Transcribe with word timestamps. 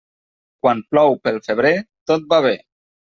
Quan 0.63 0.79
plou 0.93 1.13
pel 1.27 1.37
febrer, 1.47 1.73
tot 2.13 2.25
va 2.33 2.41
bé. 2.47 2.55